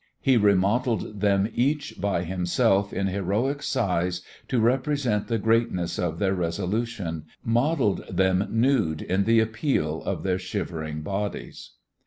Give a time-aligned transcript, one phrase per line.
[0.19, 6.33] He modeled them each by himself in heroic size to represent the greatness of their
[6.33, 11.73] resolution, modeled them nude in the appeal of their shivering bodies.